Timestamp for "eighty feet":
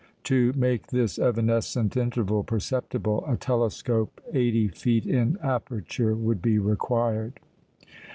4.33-5.05